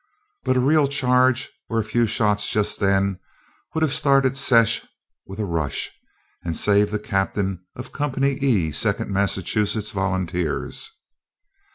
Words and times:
But 0.43 0.57
a 0.57 0.59
real 0.59 0.87
charge 0.87 1.47
or 1.69 1.77
a 1.77 1.83
few 1.83 2.07
shots 2.07 2.49
just 2.49 2.79
then 2.79 3.19
would 3.75 3.83
have 3.83 3.93
started 3.93 4.35
"secesh" 4.35 4.83
with 5.27 5.37
a 5.37 5.45
rush, 5.45 5.91
and 6.43 6.57
saved 6.57 6.89
the 6.89 6.97
captain 6.97 7.63
of 7.75 7.91
Company 7.93 8.31
E, 8.31 8.71
Second 8.71 9.11
Massachusetts 9.11 9.91
Volunteers. 9.91 10.89